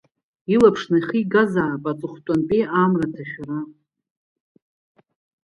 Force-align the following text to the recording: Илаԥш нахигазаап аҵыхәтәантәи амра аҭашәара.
Илаԥш 0.53 0.81
нахигазаап 0.91 1.83
аҵыхәтәантәи 1.91 2.63
амра 2.83 3.05
аҭашәара. 3.09 3.59